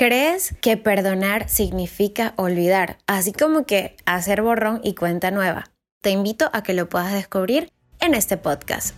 ¿Crees 0.00 0.54
que 0.60 0.76
perdonar 0.76 1.48
significa 1.48 2.32
olvidar? 2.36 2.98
Así 3.08 3.32
como 3.32 3.66
que 3.66 3.96
hacer 4.06 4.42
borrón 4.42 4.80
y 4.84 4.94
cuenta 4.94 5.32
nueva. 5.32 5.72
Te 6.02 6.10
invito 6.10 6.50
a 6.52 6.62
que 6.62 6.72
lo 6.72 6.88
puedas 6.88 7.12
descubrir 7.12 7.72
en 7.98 8.14
este 8.14 8.36
podcast. 8.36 8.94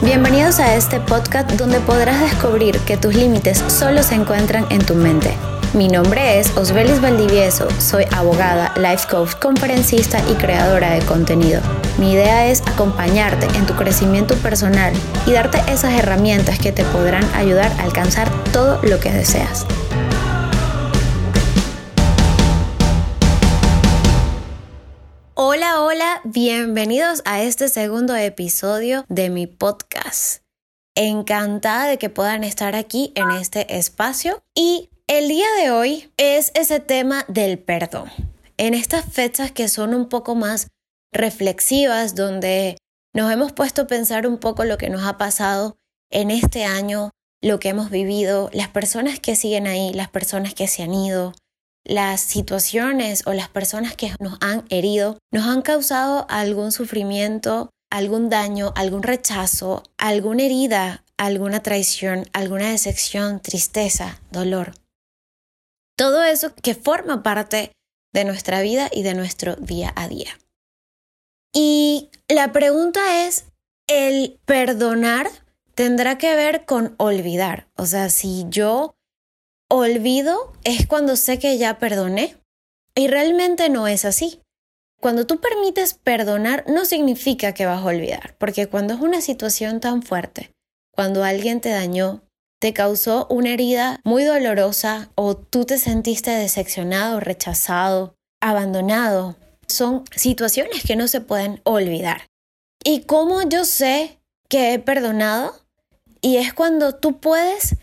Bienvenidos 0.00 0.58
a 0.58 0.74
este 0.74 1.00
podcast 1.00 1.50
donde 1.50 1.80
podrás 1.80 2.18
descubrir 2.18 2.78
que 2.86 2.96
tus 2.96 3.14
límites 3.14 3.58
solo 3.58 4.02
se 4.02 4.14
encuentran 4.14 4.64
en 4.70 4.82
tu 4.86 4.94
mente 4.94 5.36
mi 5.72 5.86
nombre 5.86 6.40
es 6.40 6.56
Osbelis 6.56 7.00
Valdivieso, 7.00 7.68
soy 7.80 8.04
abogada, 8.16 8.74
life 8.76 9.06
coach, 9.08 9.34
conferencista 9.36 10.18
y 10.28 10.34
creadora 10.34 10.90
de 10.90 11.00
contenido. 11.06 11.60
Mi 11.98 12.12
idea 12.12 12.48
es 12.48 12.60
acompañarte 12.66 13.46
en 13.56 13.66
tu 13.66 13.74
crecimiento 13.74 14.34
personal 14.36 14.92
y 15.26 15.32
darte 15.32 15.58
esas 15.70 15.92
herramientas 15.92 16.58
que 16.58 16.72
te 16.72 16.84
podrán 16.86 17.24
ayudar 17.34 17.70
a 17.78 17.84
alcanzar 17.84 18.28
todo 18.52 18.82
lo 18.82 18.98
que 18.98 19.12
deseas. 19.12 19.64
Hola, 25.34 25.82
hola, 25.82 26.20
bienvenidos 26.24 27.22
a 27.24 27.42
este 27.42 27.68
segundo 27.68 28.16
episodio 28.16 29.04
de 29.08 29.30
mi 29.30 29.46
podcast. 29.46 30.42
Encantada 30.96 31.86
de 31.86 31.98
que 31.98 32.10
puedan 32.10 32.42
estar 32.42 32.74
aquí 32.74 33.12
en 33.14 33.30
este 33.30 33.76
espacio 33.78 34.42
y 34.54 34.90
el 35.10 35.26
día 35.26 35.48
de 35.60 35.72
hoy 35.72 36.08
es 36.18 36.52
ese 36.54 36.78
tema 36.78 37.24
del 37.26 37.58
perdón. 37.58 38.12
En 38.58 38.74
estas 38.74 39.04
fechas 39.04 39.50
que 39.50 39.66
son 39.66 39.92
un 39.92 40.08
poco 40.08 40.36
más 40.36 40.68
reflexivas, 41.12 42.14
donde 42.14 42.78
nos 43.12 43.32
hemos 43.32 43.50
puesto 43.50 43.82
a 43.82 43.86
pensar 43.88 44.28
un 44.28 44.38
poco 44.38 44.64
lo 44.64 44.78
que 44.78 44.88
nos 44.88 45.02
ha 45.02 45.18
pasado 45.18 45.76
en 46.12 46.30
este 46.30 46.64
año, 46.64 47.10
lo 47.42 47.58
que 47.58 47.70
hemos 47.70 47.90
vivido, 47.90 48.50
las 48.52 48.68
personas 48.68 49.18
que 49.18 49.34
siguen 49.34 49.66
ahí, 49.66 49.92
las 49.92 50.08
personas 50.08 50.54
que 50.54 50.68
se 50.68 50.84
han 50.84 50.94
ido, 50.94 51.34
las 51.84 52.20
situaciones 52.20 53.26
o 53.26 53.32
las 53.32 53.48
personas 53.48 53.96
que 53.96 54.14
nos 54.20 54.38
han 54.40 54.64
herido, 54.68 55.18
nos 55.32 55.48
han 55.48 55.62
causado 55.62 56.24
algún 56.28 56.70
sufrimiento, 56.70 57.70
algún 57.90 58.30
daño, 58.30 58.72
algún 58.76 59.02
rechazo, 59.02 59.82
alguna 59.98 60.44
herida, 60.44 61.02
alguna 61.16 61.64
traición, 61.64 62.26
alguna 62.32 62.70
decepción, 62.70 63.40
tristeza, 63.40 64.20
dolor. 64.30 64.79
Todo 66.00 66.22
eso 66.22 66.54
que 66.54 66.74
forma 66.74 67.22
parte 67.22 67.72
de 68.14 68.24
nuestra 68.24 68.62
vida 68.62 68.88
y 68.90 69.02
de 69.02 69.12
nuestro 69.12 69.56
día 69.56 69.92
a 69.96 70.08
día. 70.08 70.30
Y 71.52 72.08
la 72.26 72.52
pregunta 72.52 73.26
es, 73.26 73.44
¿el 73.86 74.40
perdonar 74.46 75.28
tendrá 75.74 76.16
que 76.16 76.34
ver 76.34 76.64
con 76.64 76.94
olvidar? 76.96 77.68
O 77.76 77.84
sea, 77.84 78.08
si 78.08 78.46
yo 78.48 78.94
olvido 79.68 80.54
es 80.64 80.86
cuando 80.86 81.16
sé 81.16 81.38
que 81.38 81.58
ya 81.58 81.78
perdoné. 81.78 82.34
Y 82.94 83.08
realmente 83.08 83.68
no 83.68 83.86
es 83.86 84.06
así. 84.06 84.40
Cuando 85.02 85.26
tú 85.26 85.38
permites 85.38 85.92
perdonar 85.92 86.64
no 86.66 86.86
significa 86.86 87.52
que 87.52 87.66
vas 87.66 87.82
a 87.82 87.84
olvidar, 87.84 88.36
porque 88.38 88.68
cuando 88.68 88.94
es 88.94 89.00
una 89.00 89.20
situación 89.20 89.80
tan 89.80 90.02
fuerte, 90.02 90.50
cuando 90.92 91.24
alguien 91.24 91.60
te 91.60 91.68
dañó, 91.68 92.22
te 92.60 92.74
causó 92.74 93.26
una 93.30 93.50
herida 93.50 94.00
muy 94.04 94.22
dolorosa 94.22 95.10
o 95.14 95.34
tú 95.34 95.64
te 95.64 95.78
sentiste 95.78 96.30
decepcionado, 96.30 97.18
rechazado, 97.18 98.14
abandonado. 98.40 99.36
Son 99.66 100.04
situaciones 100.14 100.84
que 100.84 100.94
no 100.94 101.08
se 101.08 101.22
pueden 101.22 101.60
olvidar. 101.64 102.26
¿Y 102.84 103.02
cómo 103.02 103.42
yo 103.42 103.64
sé 103.64 104.20
que 104.48 104.74
he 104.74 104.78
perdonado? 104.78 105.54
Y 106.20 106.36
es 106.36 106.52
cuando 106.52 106.94
tú 106.94 107.18
puedes 107.18 107.76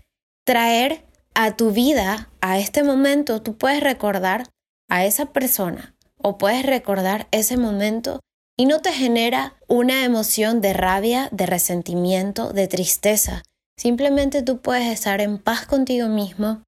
traer 0.46 1.04
a 1.34 1.56
tu 1.56 1.72
vida, 1.72 2.30
a 2.40 2.58
este 2.58 2.84
momento, 2.84 3.42
tú 3.42 3.58
puedes 3.58 3.80
recordar 3.80 4.44
a 4.88 5.04
esa 5.04 5.26
persona 5.26 5.96
o 6.16 6.38
puedes 6.38 6.64
recordar 6.64 7.26
ese 7.32 7.56
momento 7.56 8.20
y 8.56 8.66
no 8.66 8.80
te 8.80 8.92
genera 8.92 9.56
una 9.66 10.04
emoción 10.04 10.60
de 10.60 10.72
rabia, 10.72 11.28
de 11.32 11.46
resentimiento, 11.46 12.52
de 12.52 12.66
tristeza, 12.66 13.42
Simplemente 13.78 14.42
tú 14.42 14.60
puedes 14.60 14.92
estar 14.92 15.20
en 15.20 15.38
paz 15.38 15.64
contigo 15.64 16.08
mismo 16.08 16.62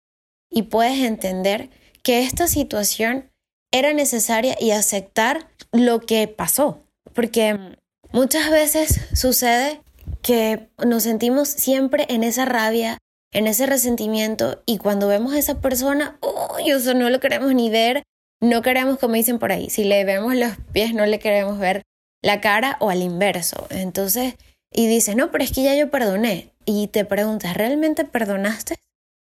y 0.48 0.62
puedes 0.62 1.00
entender 1.00 1.68
que 2.04 2.22
esta 2.22 2.46
situación 2.46 3.28
era 3.72 3.92
necesaria 3.92 4.56
y 4.60 4.70
aceptar 4.70 5.48
lo 5.72 6.00
que 6.00 6.28
pasó. 6.28 6.78
Porque 7.12 7.76
muchas 8.12 8.50
veces 8.50 9.00
sucede 9.12 9.80
que 10.22 10.68
nos 10.86 11.02
sentimos 11.02 11.48
siempre 11.48 12.06
en 12.08 12.22
esa 12.22 12.44
rabia, 12.44 12.98
en 13.32 13.48
ese 13.48 13.66
resentimiento 13.66 14.62
y 14.64 14.78
cuando 14.78 15.08
vemos 15.08 15.32
a 15.32 15.38
esa 15.38 15.60
persona, 15.60 16.16
uy, 16.22 16.70
eso 16.70 16.94
no 16.94 17.10
lo 17.10 17.18
queremos 17.18 17.52
ni 17.54 17.70
ver, 17.70 18.04
no 18.40 18.62
queremos, 18.62 19.00
como 19.00 19.14
dicen 19.14 19.40
por 19.40 19.50
ahí, 19.50 19.68
si 19.68 19.82
le 19.82 20.04
vemos 20.04 20.36
los 20.36 20.52
pies 20.72 20.94
no 20.94 21.04
le 21.06 21.18
queremos 21.18 21.58
ver 21.58 21.82
la 22.22 22.40
cara 22.40 22.76
o 22.78 22.90
al 22.90 23.02
inverso. 23.02 23.66
Entonces, 23.70 24.34
y 24.72 24.86
dices, 24.86 25.16
no, 25.16 25.32
pero 25.32 25.42
es 25.42 25.52
que 25.52 25.64
ya 25.64 25.74
yo 25.74 25.90
perdoné 25.90 26.52
y 26.70 26.86
te 26.86 27.04
preguntas, 27.04 27.56
¿realmente 27.56 28.04
perdonaste? 28.04 28.76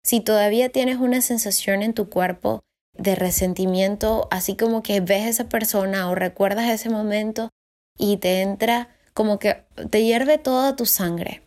Si 0.04 0.20
todavía 0.20 0.70
tienes 0.70 0.98
una 0.98 1.22
sensación 1.22 1.84
en 1.84 1.94
tu 1.94 2.10
cuerpo 2.10 2.64
de 2.94 3.14
resentimiento, 3.14 4.28
así 4.32 4.56
como 4.56 4.82
que 4.82 5.00
ves 5.00 5.26
a 5.26 5.30
esa 5.30 5.50
persona 5.50 6.10
o 6.10 6.16
recuerdas 6.16 6.70
ese 6.70 6.90
momento 6.90 7.52
y 8.00 8.18
te 8.18 8.42
entra 8.42 8.90
como 9.14 9.38
que 9.38 9.64
te 9.92 10.04
hierve 10.04 10.40
toda 10.40 10.76
tu 10.76 10.88
sangre. 10.88 11.44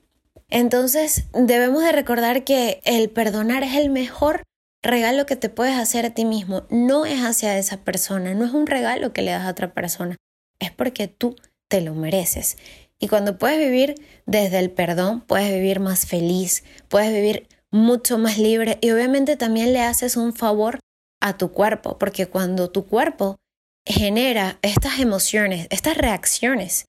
Entonces 0.48 1.24
debemos 1.32 1.82
de 1.82 1.90
recordar 1.90 2.44
que 2.44 2.80
el 2.84 3.10
perdonar 3.10 3.64
es 3.64 3.74
el 3.74 3.90
mejor 3.90 4.44
regalo 4.82 5.26
que 5.26 5.34
te 5.34 5.48
puedes 5.48 5.76
hacer 5.76 6.06
a 6.06 6.10
ti 6.10 6.24
mismo. 6.24 6.62
No 6.70 7.06
es 7.06 7.20
hacia 7.22 7.58
esa 7.58 7.78
persona, 7.78 8.34
no 8.34 8.44
es 8.44 8.52
un 8.52 8.68
regalo 8.68 9.12
que 9.12 9.22
le 9.22 9.32
das 9.32 9.46
a 9.46 9.50
otra 9.50 9.74
persona, 9.74 10.16
es 10.60 10.70
porque 10.70 11.08
tú 11.08 11.34
te 11.68 11.80
lo 11.80 11.94
mereces. 11.94 12.56
Y 12.98 13.08
cuando 13.08 13.38
puedes 13.38 13.58
vivir 13.58 13.94
desde 14.26 14.58
el 14.58 14.70
perdón, 14.70 15.20
puedes 15.20 15.52
vivir 15.52 15.80
más 15.80 16.06
feliz, 16.06 16.64
puedes 16.88 17.12
vivir 17.12 17.46
mucho 17.70 18.18
más 18.18 18.38
libre 18.38 18.78
y 18.80 18.90
obviamente 18.90 19.36
también 19.36 19.72
le 19.72 19.82
haces 19.82 20.16
un 20.16 20.32
favor 20.32 20.80
a 21.20 21.36
tu 21.36 21.52
cuerpo, 21.52 21.98
porque 21.98 22.26
cuando 22.26 22.70
tu 22.70 22.86
cuerpo 22.86 23.36
genera 23.84 24.58
estas 24.62 25.00
emociones, 25.00 25.66
estas 25.70 25.96
reacciones 25.96 26.86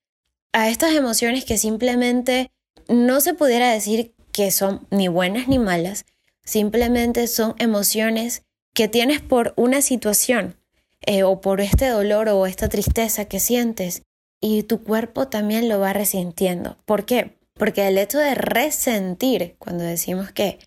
a 0.52 0.70
estas 0.70 0.94
emociones 0.94 1.46
que 1.46 1.58
simplemente 1.58 2.52
no 2.88 3.22
se 3.22 3.34
pudiera 3.34 3.72
decir 3.72 4.14
que 4.32 4.52
son 4.52 4.88
ni 4.90 5.08
buenas 5.08 5.48
ni 5.48 5.60
malas, 5.60 6.06
simplemente 6.44 7.28
son 7.28 7.56
emociones 7.60 8.44
que 8.74 8.88
tienes 8.88 9.22
por 9.22 9.54
una 9.58 9.82
situación 9.82 10.56
eh, 11.02 11.24
o 11.24 11.42
por 11.42 11.62
este 11.62 11.88
dolor 11.88 12.30
o 12.30 12.46
esta 12.46 12.68
tristeza 12.70 13.26
que 13.26 13.40
sientes 13.40 14.04
y 14.42 14.64
tu 14.64 14.84
cuerpo 14.84 15.28
también 15.28 15.70
lo 15.70 15.80
va 15.80 15.94
resintiendo. 15.94 16.78
¿Por 16.86 17.06
qué? 17.06 17.38
Porque 17.54 17.88
el 17.88 17.98
hecho 17.98 18.20
de 18.20 18.36
resentir, 18.36 19.56
cuando 19.60 19.84
decimos 19.84 20.32
que 20.32 20.60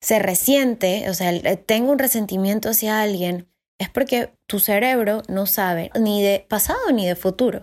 se 0.00 0.18
resiente, 0.18 1.08
o 1.08 1.14
sea, 1.14 1.32
tengo 1.56 1.92
un 1.92 1.98
resentimiento 1.98 2.70
hacia 2.70 3.02
alguien, 3.02 3.48
es 3.78 3.88
porque 3.88 4.32
tu 4.46 4.58
cerebro 4.58 5.22
no 5.28 5.46
sabe 5.46 5.90
ni 5.98 6.22
de 6.22 6.44
pasado 6.48 6.90
ni 6.92 7.06
de 7.06 7.16
futuro. 7.16 7.62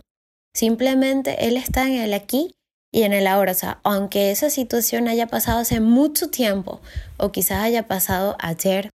Simplemente 0.53 1.47
él 1.47 1.57
está 1.57 1.87
en 1.87 1.95
el 1.95 2.13
aquí 2.13 2.51
y 2.91 3.03
en 3.03 3.13
el 3.13 3.27
ahora. 3.27 3.51
O 3.51 3.55
sea, 3.55 3.79
aunque 3.83 4.31
esa 4.31 4.49
situación 4.49 5.07
haya 5.07 5.27
pasado 5.27 5.59
hace 5.59 5.79
mucho 5.79 6.29
tiempo 6.29 6.81
o 7.17 7.31
quizás 7.31 7.63
haya 7.63 7.87
pasado 7.87 8.35
ayer, 8.39 8.89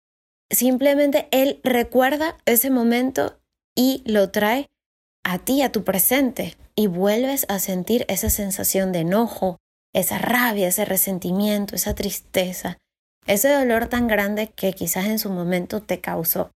simplemente 0.50 1.28
él 1.30 1.60
recuerda 1.64 2.36
ese 2.46 2.70
momento 2.70 3.40
y 3.74 4.02
lo 4.06 4.30
trae 4.30 4.68
a 5.24 5.38
ti, 5.38 5.62
a 5.62 5.72
tu 5.72 5.82
presente, 5.82 6.56
y 6.76 6.86
vuelves 6.86 7.46
a 7.48 7.58
sentir 7.58 8.04
esa 8.08 8.30
sensación 8.30 8.92
de 8.92 9.00
enojo, 9.00 9.58
esa 9.92 10.18
rabia, 10.18 10.68
ese 10.68 10.84
resentimiento, 10.84 11.74
esa 11.74 11.94
tristeza, 11.94 12.78
ese 13.26 13.48
dolor 13.48 13.86
tan 13.86 14.06
grande 14.06 14.48
que 14.48 14.72
quizás 14.72 15.06
en 15.06 15.18
su 15.18 15.30
momento 15.30 15.82
te 15.82 16.00
causó. 16.00 16.50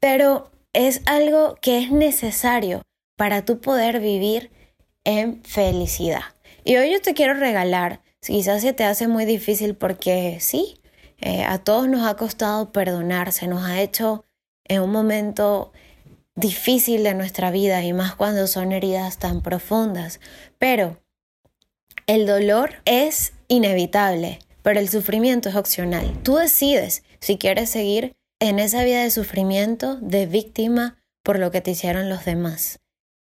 Pero 0.00 0.50
es 0.72 1.02
algo 1.06 1.56
que 1.60 1.78
es 1.78 1.90
necesario 1.90 2.82
para 3.16 3.44
tú 3.44 3.60
poder 3.60 4.00
vivir 4.00 4.50
en 5.04 5.42
felicidad. 5.44 6.22
Y 6.64 6.76
hoy 6.76 6.92
yo 6.92 7.00
te 7.00 7.14
quiero 7.14 7.34
regalar, 7.34 8.00
quizás 8.20 8.62
se 8.62 8.72
te 8.72 8.84
hace 8.84 9.06
muy 9.08 9.24
difícil 9.24 9.74
porque 9.74 10.38
sí, 10.40 10.80
eh, 11.18 11.44
a 11.44 11.58
todos 11.58 11.88
nos 11.88 12.06
ha 12.06 12.16
costado 12.16 12.72
perdonarse, 12.72 13.46
nos 13.46 13.64
ha 13.64 13.80
hecho 13.80 14.24
en 14.64 14.82
un 14.82 14.90
momento 14.90 15.72
difícil 16.36 17.02
de 17.04 17.14
nuestra 17.14 17.50
vida 17.50 17.82
y 17.82 17.92
más 17.92 18.14
cuando 18.14 18.46
son 18.46 18.72
heridas 18.72 19.18
tan 19.18 19.40
profundas. 19.42 20.20
Pero 20.58 20.98
el 22.06 22.26
dolor 22.26 22.82
es 22.84 23.32
inevitable, 23.48 24.40
pero 24.62 24.80
el 24.80 24.88
sufrimiento 24.88 25.48
es 25.48 25.56
opcional. 25.56 26.20
Tú 26.22 26.36
decides 26.36 27.02
si 27.20 27.38
quieres 27.38 27.70
seguir 27.70 28.14
en 28.40 28.58
esa 28.58 28.84
vida 28.84 29.02
de 29.02 29.10
sufrimiento, 29.10 29.96
de 29.96 30.26
víctima 30.26 30.98
por 31.22 31.38
lo 31.38 31.50
que 31.50 31.60
te 31.60 31.70
hicieron 31.70 32.08
los 32.08 32.24
demás. 32.24 32.80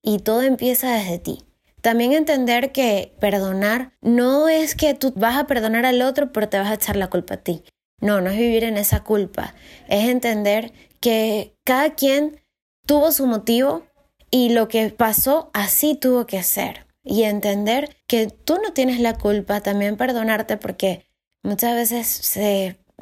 Y 0.03 0.19
todo 0.19 0.43
empieza 0.43 0.93
desde 0.93 1.17
ti. 1.17 1.43
También 1.81 2.11
entender 2.11 2.71
que 2.71 3.13
perdonar 3.19 3.93
no 4.01 4.49
es 4.49 4.75
que 4.75 4.93
tú 4.93 5.13
vas 5.15 5.37
a 5.37 5.47
perdonar 5.47 5.85
al 5.85 6.01
otro 6.01 6.31
pero 6.31 6.49
te 6.49 6.57
vas 6.57 6.69
a 6.69 6.75
echar 6.75 6.95
la 6.95 7.09
culpa 7.09 7.35
a 7.35 7.37
ti. 7.37 7.63
No, 7.99 8.21
no 8.21 8.29
es 8.29 8.37
vivir 8.37 8.63
en 8.63 8.77
esa 8.77 9.03
culpa. 9.03 9.55
Es 9.87 10.07
entender 10.07 10.71
que 10.99 11.55
cada 11.63 11.95
quien 11.95 12.41
tuvo 12.87 13.11
su 13.11 13.27
motivo 13.27 13.83
y 14.31 14.49
lo 14.49 14.67
que 14.67 14.89
pasó 14.89 15.51
así 15.53 15.93
tuvo 15.93 16.25
que 16.25 16.41
ser. 16.41 16.87
Y 17.03 17.23
entender 17.23 17.95
que 18.07 18.27
tú 18.27 18.57
no 18.61 18.73
tienes 18.73 18.99
la 18.99 19.17
culpa, 19.17 19.61
también 19.61 19.95
perdonarte 19.95 20.57
porque 20.57 21.05
muchas 21.43 21.75
veces 21.75 22.37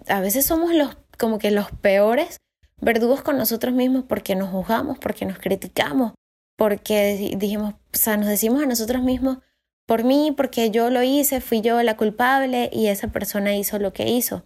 a 0.07 0.19
veces 0.19 0.45
somos 0.45 0.73
los 0.73 0.97
como 1.17 1.39
que 1.39 1.49
los 1.49 1.71
peores 1.71 2.37
verdugos 2.81 3.21
con 3.21 3.37
nosotros 3.37 3.73
mismos 3.73 4.03
porque 4.07 4.35
nos 4.35 4.49
juzgamos, 4.49 4.99
porque 4.99 5.25
nos 5.25 5.39
criticamos, 5.39 6.13
porque 6.57 7.35
dijimos, 7.37 7.73
o 7.73 7.97
sea, 7.97 8.17
nos 8.17 8.27
decimos 8.27 8.61
a 8.61 8.67
nosotros 8.67 9.01
mismos, 9.01 9.39
por 9.87 10.03
mí, 10.03 10.33
porque 10.35 10.71
yo 10.71 10.89
lo 10.89 11.03
hice, 11.03 11.41
fui 11.41 11.61
yo 11.61 11.81
la 11.83 11.95
culpable 11.95 12.69
y 12.73 12.87
esa 12.87 13.07
persona 13.07 13.55
hizo 13.55 13.79
lo 13.79 13.93
que 13.93 14.09
hizo. 14.09 14.45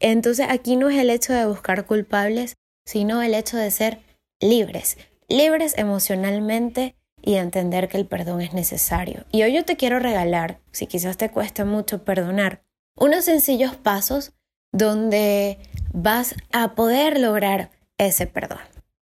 Entonces 0.00 0.46
aquí 0.48 0.76
no 0.76 0.88
es 0.88 0.98
el 0.98 1.10
hecho 1.10 1.32
de 1.32 1.46
buscar 1.46 1.86
culpables, 1.86 2.56
sino 2.86 3.22
el 3.22 3.34
hecho 3.34 3.56
de 3.56 3.70
ser 3.70 4.00
libres, 4.42 4.98
libres 5.28 5.72
emocionalmente 5.78 6.96
y 7.22 7.36
entender 7.36 7.88
que 7.88 7.96
el 7.96 8.06
perdón 8.06 8.42
es 8.42 8.52
necesario. 8.52 9.24
Y 9.30 9.42
hoy 9.44 9.54
yo 9.54 9.64
te 9.64 9.76
quiero 9.76 9.98
regalar, 9.98 10.60
si 10.72 10.86
quizás 10.86 11.16
te 11.16 11.30
cuesta 11.30 11.64
mucho 11.64 12.04
perdonar, 12.04 12.62
unos 12.96 13.24
sencillos 13.24 13.76
pasos 13.76 14.32
donde 14.72 15.58
vas 15.92 16.34
a 16.52 16.74
poder 16.74 17.18
lograr 17.20 17.70
ese 17.96 18.26
perdón. 18.26 18.58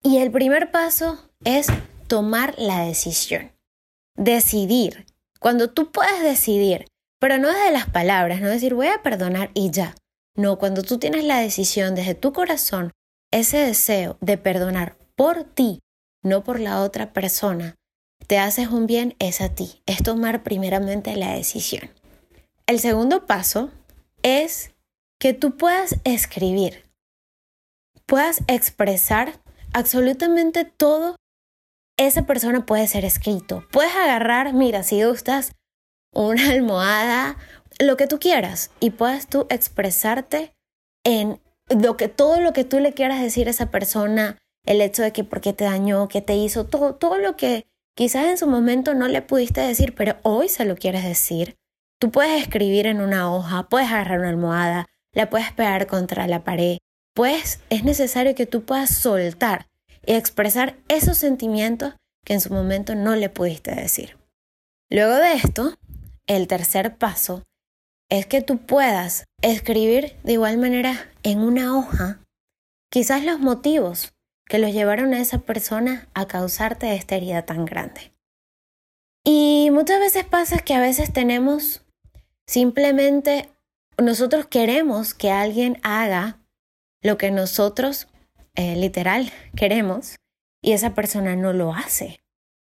Y 0.03 0.19
el 0.19 0.31
primer 0.31 0.71
paso 0.71 1.19
es 1.45 1.67
tomar 2.07 2.55
la 2.59 2.81
decisión. 2.81 3.53
Decidir. 4.17 5.07
Cuando 5.41 5.71
tú 5.71 5.91
puedes 5.91 6.23
decidir, 6.23 6.87
pero 7.19 7.39
no 7.39 7.49
desde 7.49 7.73
las 7.73 7.89
palabras, 7.89 8.41
no 8.41 8.49
decir 8.49 8.75
voy 8.75 8.87
a 8.87 9.03
perdonar 9.03 9.51
y 9.55 9.71
ya. 9.71 9.95
No, 10.37 10.59
cuando 10.59 10.83
tú 10.83 10.99
tienes 10.99 11.25
la 11.25 11.39
decisión 11.39 11.95
desde 11.95 12.15
tu 12.15 12.33
corazón, 12.33 12.93
ese 13.31 13.59
deseo 13.59 14.17
de 14.21 14.39
perdonar 14.39 14.97
por 15.17 15.45
ti, 15.45 15.81
no 16.23 16.45
por 16.45 16.61
la 16.61 16.83
otra 16.83 17.13
persona, 17.13 17.77
te 18.27 18.39
haces 18.39 18.69
un 18.69 18.87
bien, 18.87 19.15
es 19.19 19.41
a 19.41 19.51
ti. 19.51 19.83
Es 19.87 20.03
tomar 20.03 20.43
primeramente 20.43 21.15
la 21.17 21.35
decisión. 21.35 21.91
El 22.67 22.81
segundo 22.81 23.27
paso 23.27 23.71
es 24.23 24.73
que 25.21 25.35
tú 25.35 25.57
puedas 25.57 25.97
escribir, 26.05 26.91
puedas 28.07 28.43
expresar 28.47 29.41
absolutamente 29.73 30.65
todo. 30.65 31.17
Esa 31.99 32.27
persona 32.27 32.65
puede 32.65 32.89
ser 32.89 33.05
escrito. 33.05 33.67
Puedes 33.71 33.95
agarrar, 33.95 34.55
mira, 34.55 34.83
si 34.83 35.05
gustas, 35.05 35.53
una 36.13 36.51
almohada, 36.51 37.37
lo 37.79 37.97
que 37.97 38.07
tú 38.07 38.19
quieras, 38.19 38.71
y 38.81 38.91
puedas 38.91 39.29
tú 39.29 39.47
expresarte 39.51 40.55
en 41.05 41.41
lo 41.69 41.97
que, 41.97 42.09
todo 42.09 42.41
lo 42.41 42.53
que 42.53 42.65
tú 42.65 42.81
le 42.81 42.95
quieras 42.95 43.21
decir 43.21 43.49
a 43.49 43.51
esa 43.51 43.71
persona, 43.71 44.39
el 44.65 44.81
hecho 44.81 45.03
de 45.03 45.13
que 45.13 45.25
por 45.25 45.41
qué 45.41 45.53
te 45.53 45.65
dañó, 45.65 46.09
qué 46.09 46.21
te 46.21 46.37
hizo, 46.37 46.65
todo, 46.65 46.95
todo 46.95 47.19
lo 47.19 47.37
que 47.37 47.67
quizás 47.95 48.27
en 48.27 48.39
su 48.39 48.47
momento 48.47 48.95
no 48.95 49.09
le 49.09 49.23
pudiste 49.23 49.61
decir, 49.61 49.95
pero 49.95 50.17
hoy 50.23 50.49
se 50.49 50.65
lo 50.65 50.77
quieres 50.77 51.05
decir. 51.05 51.57
Tú 51.99 52.11
puedes 52.11 52.43
escribir 52.43 52.87
en 52.87 53.01
una 53.01 53.33
hoja, 53.33 53.69
puedes 53.69 53.89
agarrar 53.89 54.21
una 54.21 54.31
almohada, 54.31 54.87
la 55.13 55.31
puedes 55.31 55.53
pegar 55.53 55.87
contra 55.87 56.27
la 56.27 56.45
pared, 56.45 56.79
pues 57.15 57.61
es 57.71 57.85
necesario 57.85 58.35
que 58.35 58.47
tú 58.47 58.65
puedas 58.65 58.91
soltar 58.91 59.69
y 60.05 60.15
expresar 60.15 60.77
esos 60.89 61.19
sentimientos 61.19 61.95
que 62.25 62.35
en 62.35 62.41
su 62.41 62.53
momento 62.53 62.95
no 62.95 63.15
le 63.17 63.29
pudiste 63.29 63.75
decir. 63.75 64.17
Luego 64.91 65.15
de 65.17 65.35
esto, 65.35 65.79
el 66.27 66.49
tercer 66.49 66.97
paso 66.97 67.45
es 68.11 68.27
que 68.27 68.43
tú 68.43 68.59
puedas 68.59 69.25
escribir 69.43 70.17
de 70.25 70.33
igual 70.35 70.59
manera 70.59 71.11
en 71.23 71.41
una 71.41 71.77
hoja 71.77 72.21
quizás 72.91 73.25
los 73.25 73.41
motivos 73.41 74.14
que 74.47 74.59
los 74.59 74.73
llevaron 74.73 75.15
a 75.15 75.21
esa 75.21 75.39
persona 75.39 76.09
a 76.15 76.27
causarte 76.27 76.95
esta 76.95 77.17
herida 77.17 77.43
tan 77.43 77.65
grande. 77.65 78.13
Y 79.25 79.71
muchas 79.73 80.01
veces 80.01 80.25
pasa 80.25 80.59
que 80.59 80.75
a 80.75 80.81
veces 80.81 81.13
tenemos 81.13 81.83
simplemente, 82.47 83.49
nosotros 83.97 84.47
queremos 84.47 85.15
que 85.15 85.31
alguien 85.31 85.79
haga 85.83 86.41
lo 87.03 87.17
que 87.17 87.31
nosotros 87.31 88.09
eh, 88.55 88.77
literal 88.77 89.33
queremos 89.57 90.17
y 90.63 90.73
esa 90.73 90.95
persona 90.95 91.37
no 91.37 91.53
lo 91.53 91.73
hace. 91.73 92.21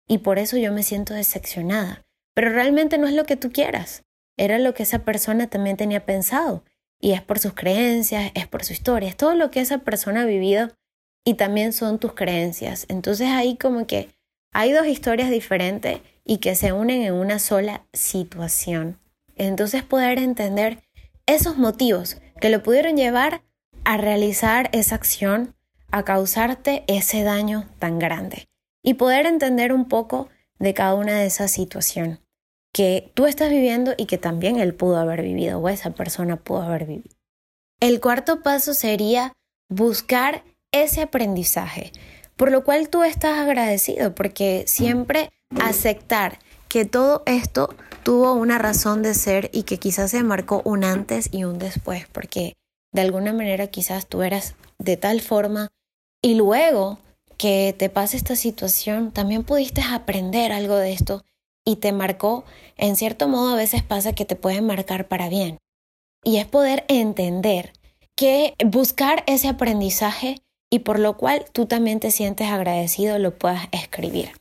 Y 0.08 0.20
por 0.20 0.38
eso 0.38 0.58
yo 0.58 0.72
me 0.72 0.84
siento 0.84 1.14
decepcionada. 1.14 2.04
Pero 2.36 2.50
realmente 2.50 2.98
no 2.98 3.08
es 3.08 3.14
lo 3.14 3.26
que 3.26 3.38
tú 3.38 3.52
quieras. 3.52 4.04
Era 4.38 4.60
lo 4.60 4.74
que 4.74 4.84
esa 4.84 5.00
persona 5.00 5.48
también 5.48 5.78
tenía 5.78 6.06
pensado. 6.06 6.64
Y 7.00 7.14
es 7.14 7.22
por 7.22 7.40
sus 7.40 7.54
creencias, 7.54 8.32
es 8.36 8.48
por 8.48 8.64
su 8.64 8.74
historia, 8.74 9.10
es 9.10 9.18
todo 9.18 9.36
lo 9.36 9.52
que 9.52 9.62
esa 9.62 9.80
persona 9.80 10.22
ha 10.22 10.26
vivido 10.26 10.70
y 11.25 11.33
también 11.33 11.74
son 11.74 12.00
tus 12.00 12.13
creencias. 12.13 12.86
Entonces 12.88 13.27
ahí 13.30 13.57
como 13.57 13.88
que 13.88 14.10
hay 14.54 14.72
dos 14.72 14.88
historias 14.88 15.30
diferentes 15.30 16.00
y 16.24 16.38
que 16.38 16.56
se 16.56 16.72
unen 16.72 17.01
en 17.01 17.13
una 17.13 17.39
sola 17.39 17.86
situación. 17.92 19.00
Entonces 19.36 19.83
poder 19.83 20.19
entender 20.19 20.83
esos 21.25 21.57
motivos 21.57 22.18
que 22.39 22.50
lo 22.50 22.63
pudieron 22.63 22.95
llevar 22.95 23.42
a 23.83 23.98
realizar 23.98 24.69
esa 24.72 24.95
acción, 24.95 25.56
a 25.92 26.04
causarte 26.04 26.83
ese 26.88 27.24
daño 27.24 27.68
tan 27.80 28.00
grande. 28.00 28.48
Y 28.83 28.94
poder 28.94 29.25
entender 29.25 29.74
un 29.74 29.88
poco 29.88 30.30
de 30.60 30.74
cada 30.74 30.94
una 30.94 31.16
de 31.19 31.25
esas 31.25 31.51
situaciones 31.51 32.19
que 32.72 33.12
tú 33.13 33.25
estás 33.25 33.50
viviendo 33.50 33.94
y 33.98 34.06
que 34.06 34.18
también 34.18 34.60
él 34.60 34.74
pudo 34.75 34.98
haber 34.98 35.22
vivido 35.22 35.60
o 35.60 35.69
esa 35.69 35.92
persona 35.92 36.36
pudo 36.36 36.62
haber 36.62 36.86
vivido. 36.86 37.16
El 37.80 38.00
cuarto 38.00 38.42
paso 38.42 38.74
sería 38.74 39.33
buscar 39.69 40.44
ese 40.83 41.01
aprendizaje, 41.01 41.92
por 42.36 42.51
lo 42.51 42.63
cual 42.63 42.89
tú 42.89 43.04
estás 43.04 43.39
agradecido, 43.39 44.13
porque 44.13 44.63
siempre 44.68 45.31
aceptar 45.62 46.39
que 46.68 46.86
todo 46.86 47.24
esto 47.25 47.74
tuvo 48.04 48.33
una 48.33 48.57
razón 48.57 49.01
de 49.01 49.13
ser 49.13 49.50
y 49.54 49.63
que 49.63 49.77
quizás 49.77 50.12
se 50.12 50.24
marcó 50.24 50.62
un 50.66 50.83
antes 50.83 51.30
y 51.31 51.44
un 51.44 51.57
después, 51.57 52.07
porque 52.12 52.54
de 52.92 53.01
alguna 53.01 53.33
manera 53.33 53.68
quizás 53.68 54.07
tú 54.07 54.22
eras 54.22 54.56
de 54.77 54.98
tal 54.98 55.22
forma 55.22 55.69
y 56.22 56.36
luego 56.36 57.00
que 57.38 57.75
te 57.77 57.89
pase 57.89 58.18
esta 58.18 58.36
situación, 58.36 59.12
también 59.12 59.44
pudiste 59.44 59.81
aprender 59.81 60.51
algo 60.51 60.75
de 60.75 60.94
esto 60.94 61.24
y 61.66 61.77
te 61.77 61.92
marcó, 61.92 62.45
en 62.77 62.95
cierto 62.95 63.27
modo 63.27 63.54
a 63.54 63.57
veces 63.57 63.83
pasa 63.83 64.13
que 64.13 64.25
te 64.25 64.36
pueden 64.36 64.66
marcar 64.66 65.07
para 65.07 65.30
bien. 65.30 65.57
Y 66.24 66.38
es 66.38 66.45
poder 66.45 66.86
entender 66.88 67.74
que 68.15 68.55
buscar 68.65 69.24
ese 69.27 69.48
aprendizaje 69.48 70.41
y 70.75 70.79
por 70.79 71.00
lo 71.00 71.15
cual 71.15 71.46
tú 71.53 71.67
también 71.67 72.01
te 72.01 72.12
sientes 72.12 72.50
agradecido 72.50 73.17
lo 73.17 73.34
puedas 73.34 73.70
escribir. 73.72 74.34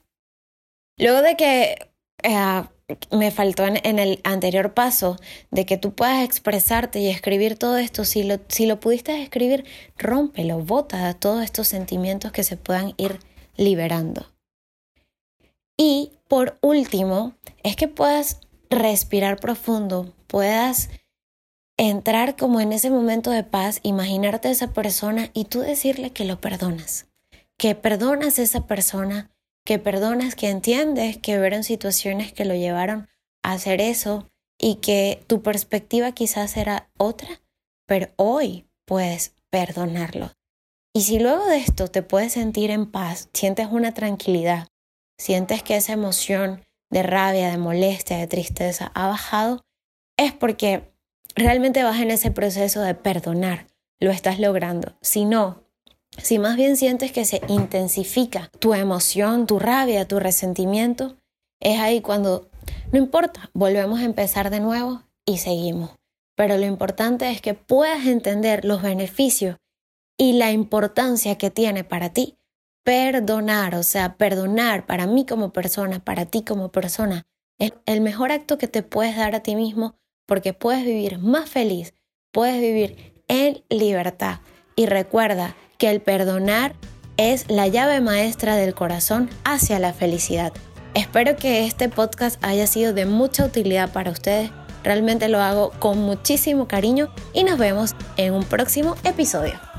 Luego 0.98 1.22
de 1.22 1.36
que 1.36 1.88
eh, 2.24 2.62
me 3.12 3.30
faltó 3.30 3.64
en, 3.64 3.98
el 4.00 4.20
anterior 4.24 4.74
paso 4.74 5.16
de 5.52 5.64
que 5.64 5.76
tú 5.76 5.94
puedas 5.94 6.24
expresarte 6.24 6.98
y 6.98 7.08
escribir 7.08 7.56
todo 7.56 7.76
esto, 7.76 8.04
si 8.04 8.24
lo, 8.24 8.38
si 8.48 8.66
lo 8.66 8.80
pudiste 8.80 9.22
escribir, 9.22 9.64
rómpelo, 9.96 10.58
bota 10.58 11.14
todos 11.14 11.44
estos 11.44 11.68
sentimientos 11.68 12.32
que 12.32 12.42
se 12.42 12.56
puedan 12.56 12.94
ir 12.96 13.20
liberando. 13.56 14.26
Y 15.76 16.10
por 16.26 16.58
último, 16.62 17.34
es 17.62 17.76
que 17.76 17.86
puedas 17.86 18.40
respirar 18.70 19.38
profundo, 19.38 20.12
puedas 20.26 20.90
entrar 21.76 22.36
como 22.36 22.60
en 22.60 22.72
ese 22.72 22.90
momento 22.90 23.30
de 23.30 23.42
paz, 23.42 23.80
imaginarte 23.82 24.48
a 24.48 24.52
esa 24.52 24.72
persona 24.72 25.30
y 25.34 25.46
tú 25.46 25.60
decirle 25.60 26.10
que 26.10 26.24
lo 26.24 26.40
perdonas, 26.40 27.06
que 27.56 27.74
perdonas 27.74 28.38
a 28.38 28.42
esa 28.42 28.66
persona, 28.66 29.30
que 29.64 29.78
perdonas, 29.78 30.34
que 30.34 30.50
entiendes 30.50 31.16
que 31.16 31.38
hubieron 31.38 31.64
situaciones 31.64 32.32
que 32.32 32.44
lo 32.44 32.54
llevaron 32.54 33.08
a 33.42 33.52
hacer 33.52 33.80
eso 33.80 34.30
y 34.58 34.76
que 34.76 35.24
tu 35.26 35.42
perspectiva 35.42 36.12
quizás 36.12 36.56
era 36.56 36.90
otra, 36.96 37.42
pero 37.86 38.10
hoy 38.16 38.66
puedes 38.84 39.34
perdonarlo. 39.50 40.32
Y 40.92 41.02
si 41.02 41.18
luego 41.18 41.44
de 41.46 41.56
esto 41.56 41.88
te 41.88 42.02
puedes 42.02 42.34
sentir 42.34 42.70
en 42.70 42.90
paz, 42.90 43.28
sientes 43.32 43.66
una 43.70 43.94
tranquilidad, 43.94 44.68
sientes 45.18 45.62
que 45.62 45.76
esa 45.76 45.92
emoción 45.92 46.62
de 46.90 47.02
rabia, 47.02 47.50
de 47.50 47.58
molestia, 47.58 48.18
de 48.18 48.28
tristeza 48.28 48.92
ha 48.94 49.08
bajado, 49.08 49.64
es 50.16 50.32
porque 50.32 50.93
realmente 51.34 51.82
vas 51.82 52.00
en 52.00 52.10
ese 52.10 52.30
proceso 52.30 52.80
de 52.80 52.94
perdonar, 52.94 53.66
lo 54.00 54.10
estás 54.10 54.38
logrando. 54.38 54.96
Si 55.00 55.24
no, 55.24 55.62
si 56.18 56.38
más 56.38 56.56
bien 56.56 56.76
sientes 56.76 57.12
que 57.12 57.24
se 57.24 57.40
intensifica 57.48 58.50
tu 58.58 58.74
emoción, 58.74 59.46
tu 59.46 59.58
rabia, 59.58 60.06
tu 60.06 60.20
resentimiento, 60.20 61.16
es 61.60 61.80
ahí 61.80 62.00
cuando, 62.00 62.50
no 62.92 62.98
importa, 62.98 63.50
volvemos 63.52 64.00
a 64.00 64.04
empezar 64.04 64.50
de 64.50 64.60
nuevo 64.60 65.02
y 65.26 65.38
seguimos. 65.38 65.90
Pero 66.36 66.56
lo 66.56 66.66
importante 66.66 67.30
es 67.30 67.40
que 67.40 67.54
puedas 67.54 68.06
entender 68.06 68.64
los 68.64 68.82
beneficios 68.82 69.56
y 70.18 70.34
la 70.34 70.52
importancia 70.52 71.36
que 71.38 71.50
tiene 71.50 71.84
para 71.84 72.10
ti 72.10 72.36
perdonar, 72.84 73.74
o 73.74 73.82
sea, 73.82 74.16
perdonar 74.16 74.86
para 74.86 75.06
mí 75.06 75.24
como 75.24 75.52
persona, 75.52 76.04
para 76.04 76.26
ti 76.26 76.42
como 76.42 76.70
persona, 76.70 77.24
es 77.58 77.72
el 77.86 78.00
mejor 78.00 78.30
acto 78.30 78.58
que 78.58 78.68
te 78.68 78.82
puedes 78.82 79.16
dar 79.16 79.34
a 79.34 79.42
ti 79.42 79.56
mismo 79.56 79.96
porque 80.26 80.52
puedes 80.52 80.84
vivir 80.84 81.18
más 81.18 81.48
feliz, 81.48 81.94
puedes 82.32 82.60
vivir 82.60 83.14
en 83.28 83.62
libertad. 83.68 84.40
Y 84.76 84.86
recuerda 84.86 85.56
que 85.78 85.90
el 85.90 86.00
perdonar 86.00 86.74
es 87.16 87.50
la 87.50 87.68
llave 87.68 88.00
maestra 88.00 88.56
del 88.56 88.74
corazón 88.74 89.30
hacia 89.44 89.78
la 89.78 89.92
felicidad. 89.92 90.52
Espero 90.94 91.36
que 91.36 91.66
este 91.66 91.88
podcast 91.88 92.42
haya 92.44 92.66
sido 92.66 92.92
de 92.92 93.06
mucha 93.06 93.44
utilidad 93.44 93.92
para 93.92 94.10
ustedes. 94.10 94.50
Realmente 94.82 95.28
lo 95.28 95.40
hago 95.40 95.70
con 95.78 95.98
muchísimo 95.98 96.68
cariño 96.68 97.12
y 97.32 97.44
nos 97.44 97.58
vemos 97.58 97.94
en 98.16 98.34
un 98.34 98.44
próximo 98.44 98.94
episodio. 99.04 99.73